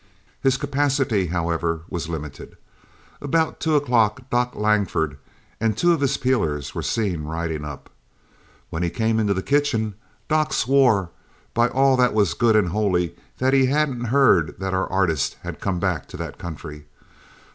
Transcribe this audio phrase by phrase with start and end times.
[0.41, 2.57] "His capacity, however, was limited.
[3.21, 5.19] About two o'clock Doc Langford
[5.59, 7.87] and two of his peelers were seen riding up.
[8.71, 9.93] When he came into the kitchen,
[10.27, 11.11] Doc swore
[11.53, 15.61] by all that was good and holy that he hadn't heard that our artist had
[15.61, 16.87] come back to that country.